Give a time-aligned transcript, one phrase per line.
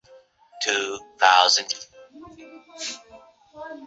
[0.03, 0.07] 俄勒冈
[1.19, 2.99] 大学位于此市。